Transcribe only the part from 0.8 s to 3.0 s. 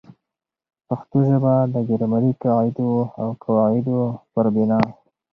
پښتو ژبه د ګرامري قاعدو